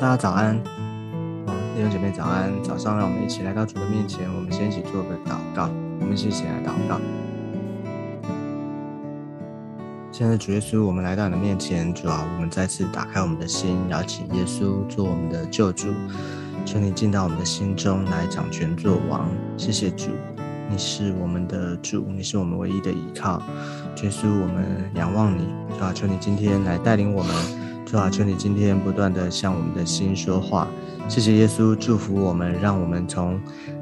[0.00, 2.52] 大家早安，啊，弟兄姐妹早安。
[2.62, 5.68] 早上让我们一起来到主的面前，我们先一起做个祷告。
[5.98, 7.00] 我们一起来祷告。
[10.12, 15.88] 现在主耶稣，我们来到你的面前，主啊，我们再次打开我们的心，邀请耶稣做我们的救主，
[16.64, 19.28] 求你进到我们的心中来掌权作王。
[19.56, 20.10] 谢谢主，
[20.70, 23.42] 你是我们的主，你是我们唯一的依靠。
[24.00, 27.67] 耶稣，我们仰望你，主啊，求你今天来带领我们。
[27.90, 30.68] 主啊，求你今天不断的向我们的心说话。
[31.08, 33.40] 谢谢耶稣祝福我们，让我们从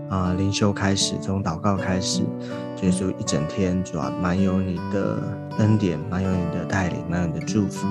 [0.09, 2.23] 啊灵修开始，从祷告开始，
[2.83, 7.85] 耶稣一整天主啊满有你的恩典，满有你的带领，满有你的祝福。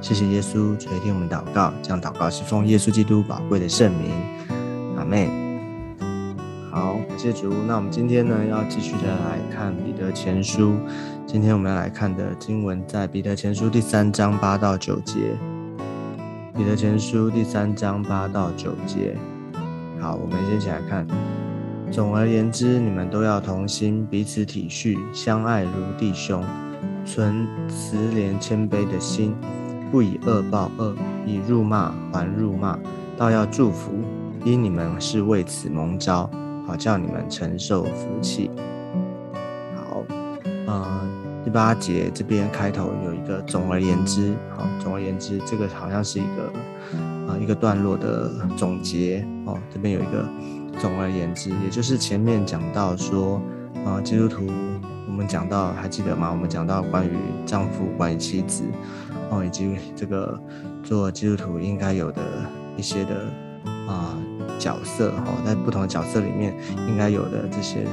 [0.00, 4.10] 谢谢耶稣垂听我们祷告，这样祷告是奉耶稣基督宝贵的圣名。
[4.96, 5.28] 阿妹，
[6.70, 7.52] 好，感谢主。
[7.66, 10.76] 那我们今天呢要继续的来看彼得前书。
[11.26, 15.36] 今天我们要来看的经文在彼得前书第三章八到九节。
[16.54, 19.16] 彼得前书第三章八到九节，
[19.98, 21.06] 好，我们先一起来看。
[21.90, 26.44] 总而言之，你们都要同心，彼此体恤，相爱如弟兄，
[27.04, 29.34] 存慈怜谦卑的心，
[29.90, 30.94] 不以恶报恶，
[31.26, 32.78] 以辱骂还辱骂，
[33.16, 33.92] 倒要祝福，
[34.44, 36.30] 因你们是为此蒙召，
[36.70, 38.48] 好叫你们承受福气。
[39.74, 40.04] 好，
[40.68, 41.10] 嗯。
[41.42, 46.52] 第八节这边开头有一个总而言之，好，总而言之，这个好像是一个
[47.26, 49.58] 啊一个段落的总结哦。
[49.68, 50.28] 这边有一个
[50.78, 53.42] 总而言之，也就是前面讲到说
[53.84, 54.46] 啊，基督徒
[55.08, 56.30] 我们讲到还记得吗？
[56.30, 58.62] 我们讲到关于丈夫、关于妻子
[59.30, 60.38] 哦，以及这个
[60.84, 62.22] 做基督徒应该有的
[62.76, 63.24] 一些的
[63.88, 64.16] 啊
[64.58, 66.54] 角色哦，在不同的角色里面
[66.88, 67.84] 应该有的这些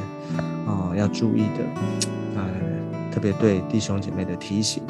[0.65, 1.63] 啊要注意的。
[3.09, 4.83] 特别对弟兄姐妹的提醒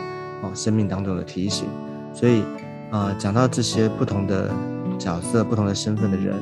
[0.44, 1.66] 哦，生命当中的提醒，
[2.14, 2.44] 所以
[2.92, 4.52] 啊，讲到这些不同的
[5.00, 6.36] 角色、不同的身份的人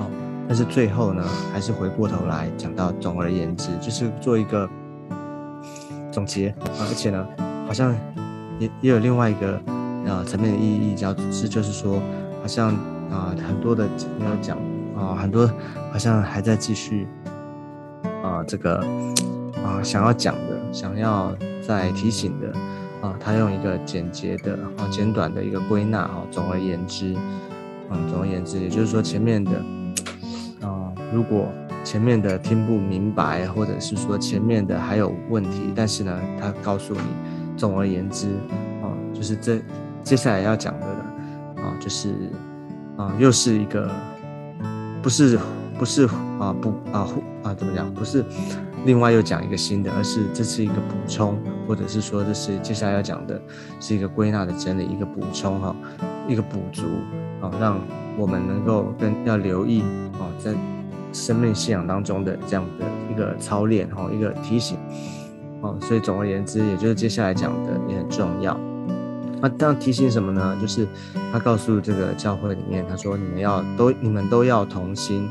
[0.00, 0.10] 哦，
[0.48, 4.68] 但是最后呢，还是回过头来讲到，总而言之，就是做一个
[6.10, 7.24] 总结啊，而且呢，
[7.64, 7.94] 好像
[8.58, 9.54] 也也有另外一个
[10.08, 12.02] 啊层面的意义，叫是就是说，
[12.42, 12.74] 好像
[13.10, 13.88] 啊很多的
[14.18, 14.56] 没有讲
[14.96, 15.50] 啊，很多
[15.92, 17.06] 好像还在继续
[18.22, 18.78] 啊这个
[19.64, 20.60] 啊想要讲的。
[20.72, 21.34] 想要
[21.66, 22.52] 再提醒的
[23.02, 27.16] 啊，他用一个简洁的啊、简短的一个归纳啊，总而言之，
[27.90, 29.50] 嗯，总而言之，也就是说前面的
[30.60, 31.48] 啊，如果
[31.82, 37.00] 前面的听不明白，或者是说前面的还有问题，但是呢，他告诉你，
[37.56, 38.28] 总而言之
[38.80, 39.60] 啊，就是这
[40.04, 42.14] 接下来要讲的了啊，就是
[43.00, 43.90] 啊，又是一个
[45.02, 45.38] 不是
[45.78, 46.04] 不是
[46.38, 47.08] 啊不啊
[47.42, 48.22] 啊怎么讲不是。
[48.84, 53.40] 另外又讲一个新的，而是这是一个补充，或者是说这是接下来要讲的
[53.78, 55.74] 是一个归纳的整理，一个补充哈，
[56.28, 56.84] 一个补足
[57.40, 57.78] 啊，让
[58.18, 59.82] 我们能够跟要留意
[60.18, 60.54] 啊，在
[61.12, 64.78] 生命信仰当中的这样的一个操练哈，一个提醒
[65.62, 65.76] 哦。
[65.80, 68.58] 所以总而言之，也就是接下来讲的也很重要。
[69.40, 70.56] 那当提醒什么呢？
[70.60, 70.86] 就是
[71.32, 75.28] 他告诉这个教会里面，他说你们要都你们都要同心。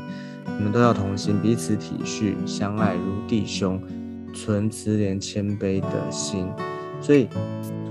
[0.58, 3.80] 你们都要同心，彼此体恤，相爱如弟兄，
[4.34, 6.46] 存慈怜谦卑的心。
[7.00, 7.28] 所以，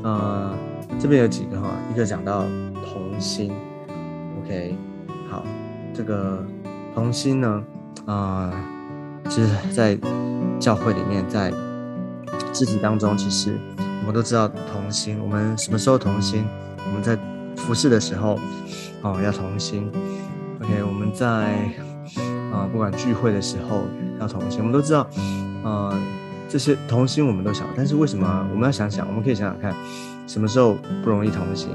[0.03, 0.53] 呃，
[1.00, 2.44] 这边有几个哈，一个讲到
[2.85, 3.52] 同心
[4.44, 4.75] ，OK，
[5.29, 5.44] 好，
[5.94, 6.46] 这个
[6.94, 7.63] 同心呢，
[8.06, 8.52] 啊，
[9.24, 9.97] 就是，在
[10.59, 11.52] 教会里面，在
[12.53, 13.58] 肢体当中，其实
[14.01, 15.19] 我们都知道同心。
[15.19, 16.45] 我们什么时候同心？
[16.85, 17.17] 我们在
[17.55, 18.39] 服侍的时候，
[19.01, 19.91] 哦，要同心。
[20.61, 21.71] OK，我们在。
[22.51, 23.83] 啊，不管聚会的时候
[24.19, 25.07] 要同心，我们都知道，
[25.63, 25.95] 呃，
[26.49, 29.07] 这些同心我们都想，但是为什么我们要想想？
[29.07, 29.75] 我们可以想想看，
[30.25, 31.69] 什么时候不容易同心？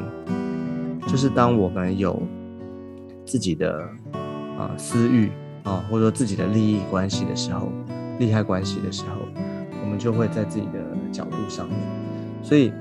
[1.06, 2.20] 就是当我们有
[3.24, 3.88] 自己的
[4.58, 5.30] 啊私欲
[5.62, 7.70] 啊，或者说自己的利益关系的时候，
[8.18, 9.20] 利害关系的时候，
[9.80, 10.80] 我们就会在自己的
[11.12, 11.78] 角度上面。
[12.44, 12.72] 所以，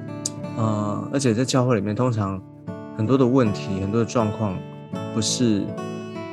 [0.58, 2.40] 呃，而且在教会里面，通常
[2.96, 4.56] 很多的问题、很多的状况，
[5.16, 5.64] 不是。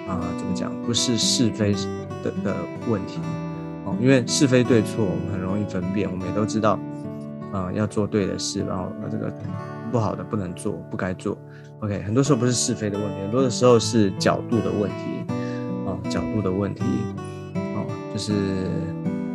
[0.08, 0.72] 啊，怎么讲？
[0.84, 1.72] 不是是非
[2.20, 2.56] 的的
[2.88, 3.20] 问题
[3.84, 6.76] 哦，因为是非对错我们很容易分辨，我们也都知道，
[7.52, 9.32] 啊，要做对的事，然后这个
[9.92, 11.38] 不好的不能做，不该做。
[11.78, 15.32] OK，很多时候不是是非的问题，很多的时候是角度的问题，
[15.86, 16.82] 哦，角度的问题，
[17.54, 18.32] 哦，就是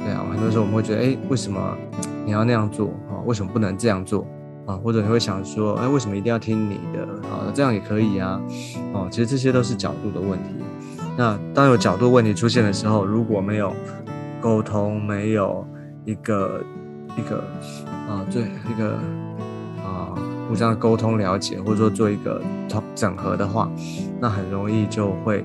[0.02, 1.78] 对啊，很多时候我们会觉得，哎，为什么
[2.26, 2.94] 你要那样做？
[3.26, 4.26] 为什么不能这样做？
[4.66, 7.04] 啊，或者你会想说，哎，为什么一定要听你的？
[7.30, 8.42] 啊，这样也可以啊，
[8.94, 10.50] 哦，其实这些都是角度的问题。
[11.16, 13.72] 那当有角度问题出现的时候，如果没有
[14.42, 15.64] 沟通，没有
[16.04, 16.64] 一个
[17.16, 17.44] 一个
[18.10, 18.96] 啊，对一个
[19.84, 20.16] 啊
[20.50, 23.72] 互相沟通了解，或者说做一个统整合的话，
[24.20, 25.42] 那很容易就会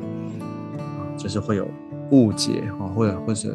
[0.78, 1.68] 啊，就是会有
[2.10, 3.54] 误解啊，或者或者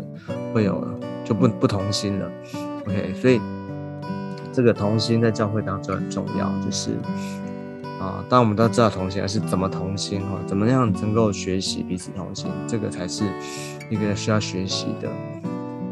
[0.54, 0.88] 会有
[1.24, 2.30] 就不不同心了。
[2.86, 3.42] OK，所以
[4.56, 6.92] 这个同心在教会当中很重要，就是
[8.00, 13.25] 啊，当我们都知道同心，而是怎么同心哈，怎么样能够学习彼此同心，这个才是
[13.90, 15.10] 一个需要学习的。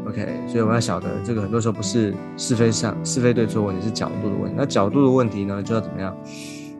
[0.08, 4.54] OK，所以我们要晓得，这个很多时候不是是非上是非对错问题，是角度的问题。
[4.56, 6.16] 那角度的问题呢，就要怎么样？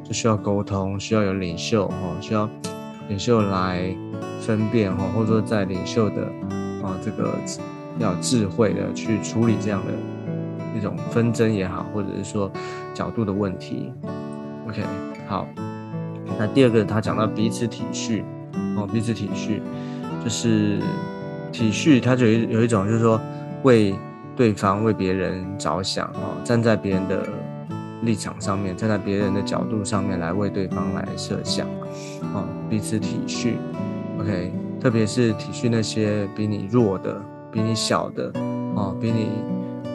[0.03, 2.49] 就需要沟通，需要有领袖哈，需要
[3.09, 3.95] 领袖来
[4.41, 6.23] 分辨哈，或者说在领袖的
[6.83, 7.35] 啊这个
[7.99, 9.93] 要智慧的去处理这样的
[10.75, 12.51] 一种纷争也好，或者是说
[12.93, 13.93] 角度的问题。
[14.69, 14.83] OK，
[15.29, 15.47] 好，
[16.39, 18.23] 那第二个他讲到彼此体恤
[18.77, 19.61] 哦，彼此体恤
[20.23, 20.81] 就是。
[21.53, 23.21] 体恤，他就有有一种，就是说
[23.63, 23.95] 为
[24.35, 27.23] 对方、为别人着想哦，站在别人的
[28.03, 31.65] 立场上面，站在别人的角度上面来为对方来设想
[32.35, 33.53] 哦，彼此体恤。
[34.19, 37.23] OK，特别是体恤那些比你弱的、
[37.53, 38.33] 比你小的
[38.75, 39.29] 哦，比你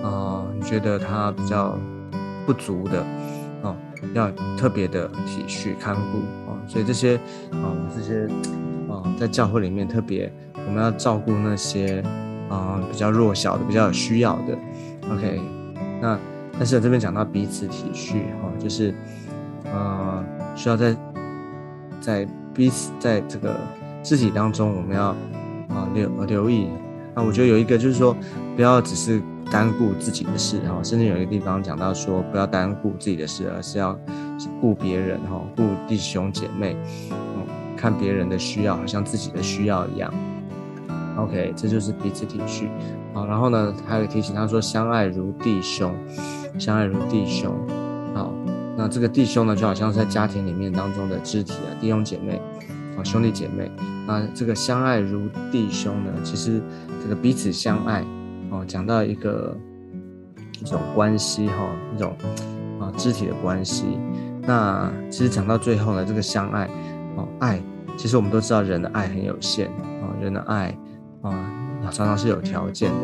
[0.04, 1.78] 啊，你觉得他比较
[2.46, 3.06] 不足的
[3.62, 3.76] 哦，
[4.14, 6.20] 要特别的体恤看顾
[6.50, 6.58] 哦。
[6.68, 7.18] 所以这些
[7.52, 8.28] 啊，这些
[8.90, 10.32] 啊，在教会里面特别。
[10.68, 12.04] 我们要照顾那些
[12.48, 14.56] 啊比较弱小的、比较有需要的。
[15.12, 15.42] OK，
[16.00, 16.16] 那
[16.54, 18.94] 但是这边讲到彼此体恤哈，就是
[19.66, 20.24] 呃
[20.56, 20.96] 需要在
[22.00, 23.56] 在彼此在这个
[24.04, 25.06] 肢体当中，我们要
[25.70, 26.68] 啊留留意。
[27.16, 28.16] 那我觉得有一个就是说，
[28.56, 29.20] 不要只是
[29.52, 33.98] 单顾自己的事哈，甚至有一个地方讲到说，不要单顾自己的事，而是要
[34.62, 36.76] 顾别人哈，顾弟兄姐妹，
[37.12, 37.46] 嗯，
[37.76, 40.14] 看别人的需要，好像自己的需要一样。
[41.18, 42.70] OK，这就是彼此体恤，
[43.14, 45.94] 好，然后呢，还有提醒他说，相爱如弟兄，
[46.58, 47.54] 相爱如弟兄，
[48.14, 48.32] 好，
[48.78, 52.40] 那这个弟兄呢，就好像是在家庭里面当中的肢体啊，弟兄姐妹，
[52.98, 53.70] 啊，兄弟姐妹，
[54.08, 56.62] 那这个相爱如弟兄呢，其实
[57.04, 58.02] 这个彼此相爱，
[58.52, 59.56] 哦，讲到一个
[60.62, 62.16] 一种关系哈，一种
[62.80, 63.86] 啊肢体的关系，
[64.44, 66.70] 那其实讲到最后呢，这个相爱，
[67.16, 67.62] 哦，爱，
[67.98, 70.76] 其实我们都知道人的爱很有限，啊，人的爱。
[71.22, 71.34] 啊，
[71.92, 72.96] 常常是有条件的，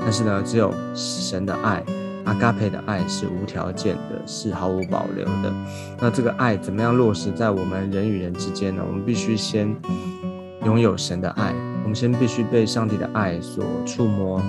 [0.00, 1.84] 但是呢，只有神的爱，
[2.24, 5.52] 阿嘎佩的爱是无条件的，是毫无保留的。
[6.00, 8.82] 那这个爱怎么样落实在我们人与人之间呢？
[8.86, 9.76] 我们必须先
[10.64, 11.52] 拥有神的爱，
[11.82, 14.40] 我们先必须被上帝的爱所触摸，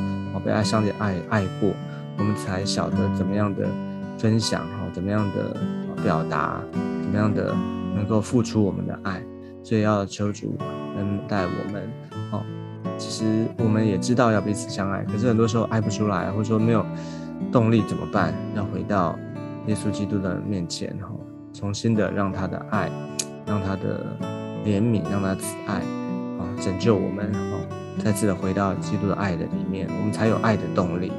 [0.46, 1.72] 被爱上帝爱爱过，
[2.18, 3.68] 我们才晓得怎么样的
[4.18, 5.56] 分享，哈，怎么样的
[6.04, 7.56] 表达，怎么样的
[7.96, 9.22] 能够付出我们的爱。
[9.64, 10.58] 所以要求主
[10.98, 11.84] 恩待我们，
[12.32, 12.44] 哦。
[12.98, 16.86] 其实我们也知道要彼此相爱，可是很多时候爱不出来，或者说没有
[17.52, 18.34] 动力怎么办？
[18.56, 19.18] 要回到
[19.68, 21.10] 耶稣基督的面前，哈，
[21.54, 22.92] 重新的让他的爱，
[23.46, 24.06] 让他的
[24.66, 27.40] 怜悯，让他慈爱，啊，拯救我们，哈，
[28.00, 31.12] 再次的回到基督的爱的里面，我们才有爱的动力。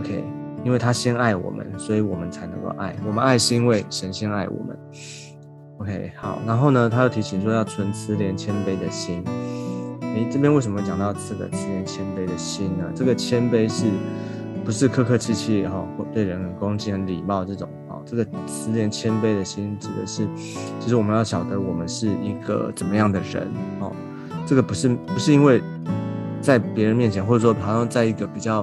[0.00, 0.24] OK，
[0.64, 2.96] 因为他先爱我们，所以我们才能够爱。
[3.06, 4.78] 我们爱是因为神先爱我们。
[5.78, 9.22] OK，好，然后呢，他又提醒说要存慈怜谦卑的心。
[10.00, 12.84] 诶，这边为什么讲到这个慈怜谦卑的心呢？
[12.94, 13.86] 这个谦卑是
[14.64, 17.98] 不是客客气气哈，对人很恭敬、很礼貌这种啊？
[18.06, 20.26] 这个慈怜谦卑的心指的是，
[20.80, 23.48] 其实我们要晓得我们是一个怎么样的人
[23.80, 23.92] 哦。
[24.46, 25.60] 这个不是不是因为
[26.44, 28.60] 在别人面前，或者说好像在一个比较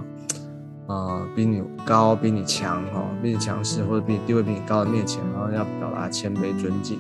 [0.86, 7.00] 啊比你高、比你强哈、比你强势或者比你地位比你高的面前，然后要表达谦卑尊敬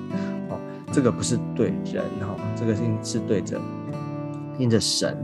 [0.50, 0.58] 哦。
[0.92, 3.62] 这个不是对人哈，这个是是对着。
[4.58, 5.16] 因着神，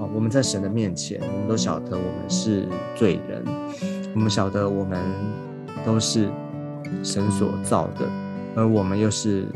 [0.00, 3.44] 哦，我们在神的面前，我们都晓得我们是罪人，
[4.14, 4.98] 我们晓得我们
[5.84, 6.30] 都是
[7.02, 8.08] 神所造的，
[8.56, 9.46] 而我们又是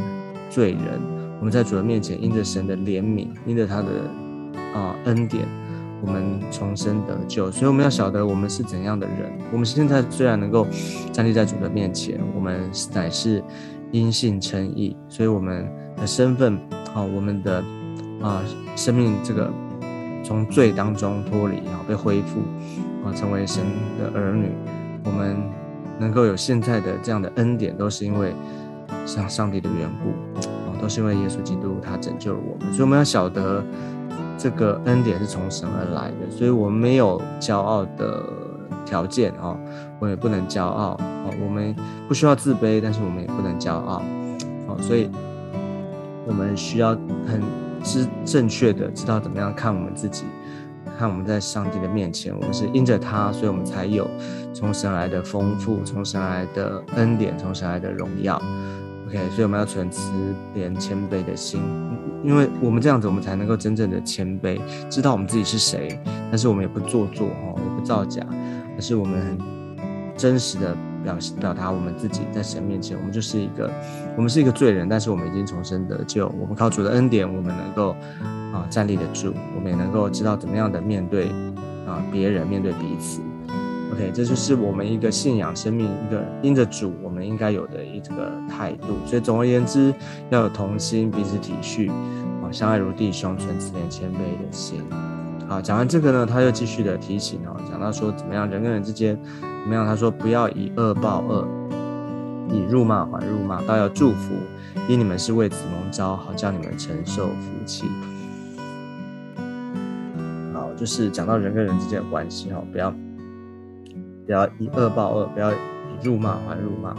[0.51, 1.01] 罪人。
[1.41, 3.89] 我们在主的面前，因着神的怜悯，因着他的
[4.75, 5.47] 啊恩典，
[6.01, 7.51] 我们重生得救。
[7.51, 9.33] 所以我们要晓得我们是怎样的人。
[9.53, 10.67] 我们现在虽然能够
[11.13, 13.43] 站立在主的面前，我们乃是
[13.91, 16.57] 因信称义，所以我们的身份，
[16.95, 17.63] 啊，我们的。
[18.21, 18.43] 啊，
[18.75, 19.49] 生命这个
[20.25, 22.41] 从罪当中脱离，然后被恢复，
[23.07, 23.63] 啊，成为神
[23.97, 24.51] 的儿女，
[25.05, 25.37] 我们
[26.01, 28.35] 能够有现在的这样的恩典，都是因为
[29.07, 33.63] 像上帝的缘故，啊，都是因为耶稣基督他拯救了我们，所以我们要晓得
[34.39, 38.23] 这个恩典是从神而来的，所以我们没有骄傲的
[38.87, 39.59] 条件哦，
[39.99, 41.75] 我也不能骄傲哦，我们
[42.07, 44.01] 不需要自卑，但是我们也不能骄傲，
[44.69, 45.11] 哦，所以
[46.27, 46.91] 我们需要
[47.27, 47.43] 很。
[47.81, 50.25] 知正确的，知道怎么样看我们自己，
[50.99, 54.05] 看我们在上帝的面前，我们是因着他，所以我们才有
[54.53, 58.37] 从神来的丰富，从神来的恩典，从神来的荣耀。
[59.09, 60.13] OK，所以我们要存慈
[60.55, 61.63] 怜谦卑的心，
[62.23, 64.61] 因为我们这样子，我们才能够真正的谦卑，
[64.91, 65.99] 知道我们自己是谁，
[66.31, 68.23] 但是我们也不做作哈，也不造假，
[68.77, 69.39] 而是我们很
[70.17, 70.77] 真实的。
[71.05, 73.71] 表表达我们自己在神面前，我们就是一个，
[74.17, 76.27] 我们是一个罪人，但是我们已经重生得救。
[76.39, 77.93] 我们靠主的恩典，我们能够
[78.53, 81.29] 啊站立得住，我们也能够知道怎么样的面对
[81.87, 83.21] 啊别人，面对彼此。
[83.99, 88.95] OK，这就是我们一个信仰生命，一个因着主，我们应该有的一个态度。
[89.05, 89.93] 所以总而言之，
[90.31, 94.85] 要有同心，彼此体恤，啊，相爱如弟兄，存慈怜谦卑的心。
[95.49, 99.19] 好，讲完这个呢，他又继续的提醒哦，讲到说怎么样人跟人之间。
[99.43, 99.85] 怎么样？
[99.85, 101.45] 他说：“不要以恶报恶，
[102.51, 104.33] 以辱骂还辱骂，倒要祝福，
[104.89, 107.85] 因你们是为此蒙召，好叫你们承受福气。”
[110.55, 112.95] 好，就是讲到人跟人之间的关系哈，不要
[114.29, 115.57] 不要以恶报恶，不要以
[116.03, 116.95] 辱骂还辱骂。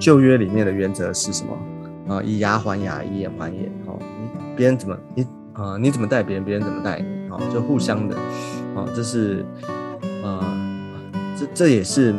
[0.00, 1.56] 旧约里面的原则是什么？
[2.12, 3.70] 啊，以牙还牙，以眼还眼。
[3.86, 5.78] 哦，你别人怎么你啊？
[5.78, 7.30] 你怎么待别人，别人怎么待你？
[7.30, 8.16] 哦，就互相的。
[8.74, 9.46] 哦，这是。
[11.36, 12.12] 这这也是，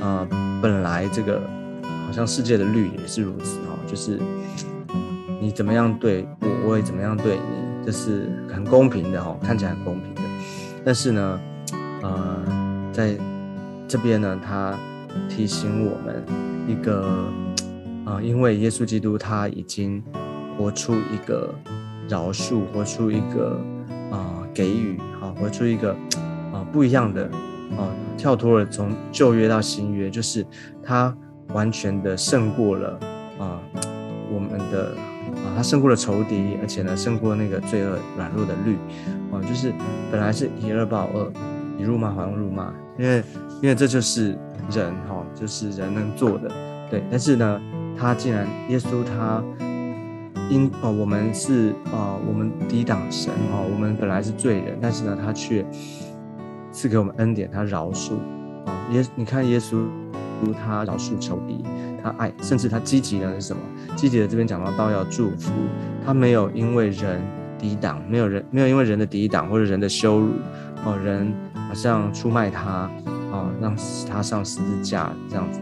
[0.00, 0.28] 呃，
[0.62, 1.40] 本来这个
[2.06, 4.18] 好像世界的律也是如此哦，就是
[5.40, 10.20] 你怎么样对我，我也怎么样对你，这是很公平的哦，看起来很公平的。
[10.84, 11.40] 但是呢，
[12.02, 12.44] 呃，
[12.92, 13.16] 在
[13.88, 14.78] 这边呢，他
[15.28, 16.22] 提醒我们
[16.68, 17.24] 一个，
[18.04, 20.02] 啊， 因为耶稣基督他已经
[20.58, 21.54] 活出一个
[22.08, 23.58] 饶恕，活出一个
[24.10, 25.92] 啊给予，好，活出一个
[26.52, 27.30] 啊 不一样的。
[27.72, 30.44] 啊，跳脱了从旧约到新约，就是
[30.82, 31.16] 他
[31.54, 33.00] 完全的胜过了
[33.38, 33.58] 啊，
[34.30, 34.94] 我们的
[35.36, 38.76] 啊，他胜过了仇敌，而且呢，胜过那个罪恶软弱的律
[39.32, 39.72] 啊，就是
[40.10, 41.32] 本来是以恶报恶，
[41.78, 43.22] 以辱骂好像辱骂，因为
[43.62, 44.38] 因为这就是
[44.70, 46.50] 人哈，就是人能做的，
[46.90, 47.02] 对。
[47.10, 47.60] 但是呢，
[47.96, 49.42] 他竟然耶稣他
[50.48, 55.64] 因哦，我们是啊，我们抵挡神哦，我们本来是罪人，但是呢，他却。
[56.74, 58.14] 赐给我们恩典，他饶恕
[58.64, 58.72] 啊！
[58.92, 59.84] 耶，你看耶稣，
[60.64, 61.62] 他饶恕仇敌，
[62.02, 63.60] 他爱，甚至他积极的是什么？
[63.94, 65.52] 积极的这边讲到，道要祝福，
[66.02, 67.20] 他没有因为人
[67.58, 70.30] 抵挡，没有人没有因为人的抵挡或者人的羞辱
[70.86, 71.30] 哦，人
[71.72, 72.70] 好像出卖他
[73.32, 73.74] 啊，让
[74.06, 75.58] 他上十字架这样子，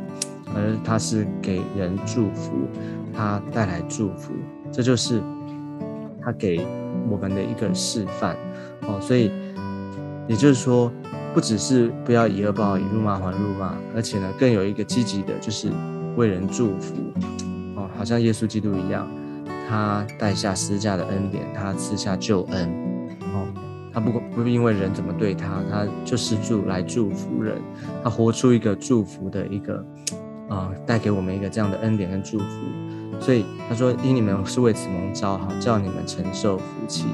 [0.53, 2.51] 而他是给人祝福，
[3.15, 4.33] 他带来祝福，
[4.73, 5.23] 这就是
[6.21, 6.67] 他给
[7.09, 8.35] 我们的一个示范
[8.89, 9.31] 哦，所以
[10.27, 10.93] 也就是说。
[11.33, 15.71] 不只是不要以恶报以辱骂还辱骂，而且呢，更有一个积极的，就是
[16.17, 16.97] 为人祝福
[17.77, 19.09] 哦，好像耶稣基督一样，
[19.69, 22.69] 他带下十字架的恩典，他赐下救恩，
[23.93, 27.61] 他不不是因为人怎么对他，他就是祝来祝福人，
[28.03, 29.85] 他活出一个祝福的一个
[30.49, 32.45] 啊，带给我们一个这样的恩典跟祝福，
[33.21, 37.07] 所以他说因你们是为此蒙召，好叫你们承受福气。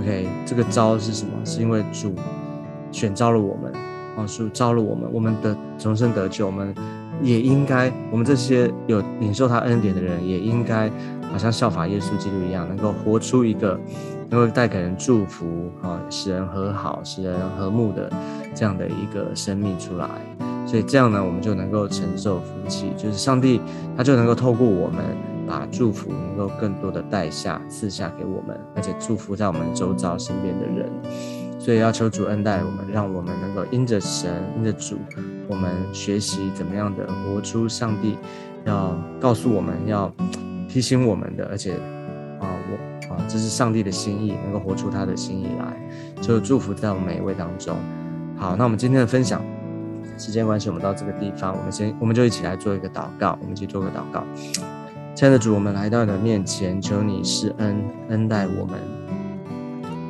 [0.00, 1.32] OK，这个招是什么？
[1.44, 2.14] 是因为主。
[2.92, 3.72] 选召了我们，
[4.16, 6.74] 哦，是招了我们，我们的重生得救，我们
[7.22, 10.90] 也应该，我们这些有领受他恩典的人，也应该
[11.30, 13.78] 好像效法耶稣基督一样，能够活出一个
[14.28, 18.10] 能够带给人祝福，啊，使人和好、使人和睦的
[18.54, 20.08] 这样的一个生命出来。
[20.66, 23.60] 所以这样呢，我们就能够承受福气，就是上帝
[23.96, 25.04] 他就能够透过我们，
[25.46, 30.88] 把祝福能够更多的带下赐下给我们，而且祝福在我们周遭身边的人。
[31.58, 34.96] 所以要求主恩待我们，让我们能够因着神、因着主，
[35.48, 38.16] 我们学习怎么样的活出上帝
[38.64, 40.10] 要告诉我们要
[40.72, 41.72] 提醒我们的，而且
[42.38, 45.76] 啊，我啊，这是上帝的心意，能够活出他的心意来，
[46.22, 47.76] 就祝福在我们每一位当中。
[48.36, 49.42] 好，那我们今天的分享，
[50.16, 54.24] 时间关系，我们到这个地方，我们先，我们就一起来做一个祷告，我们一起做个祷告。
[55.16, 58.78] 亲爱的主，我们来到你的面前，求你施恩恩待我们。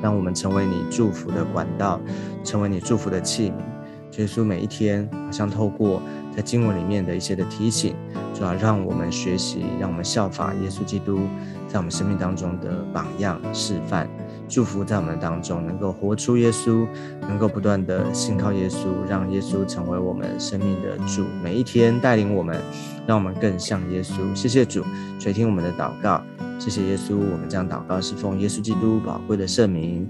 [0.03, 2.01] 让我们成为你祝福的管道，
[2.43, 4.19] 成为你祝福的器皿。
[4.19, 6.01] 耶稣每一天好像透过
[6.35, 7.95] 在经文里面的一些的提醒，
[8.41, 11.21] 主要让我们学习，让我们效法耶稣基督
[11.69, 14.09] 在我们生命当中的榜样示范。
[14.49, 16.87] 祝福在我们当中能够活出耶稣，
[17.29, 21.27] 能够不断的信靠耶稣，让耶稣成为我们生命的主。
[21.43, 22.59] 每一天带领我们，
[23.07, 24.35] 让我们更像耶稣。
[24.35, 24.83] 谢谢主
[25.19, 26.23] 垂听我们的祷告。
[26.59, 30.09] 谢谢耶稣，我们这样祷告是奉耶稣基督宝贵的圣名，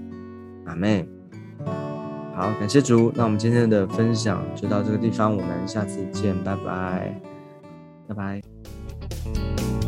[0.63, 1.05] 阿妹。
[2.33, 7.13] 好，感谢主，那我们今天的分享就到这个地方，我们下次见，拜拜，
[8.13, 9.80] 拜拜。